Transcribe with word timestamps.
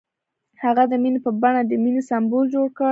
هغه 0.63 0.83
د 0.91 0.93
مینه 1.03 1.19
په 1.25 1.31
بڼه 1.41 1.61
د 1.65 1.71
مینې 1.83 2.01
سمبول 2.09 2.45
جوړ 2.53 2.67
کړ. 2.75 2.79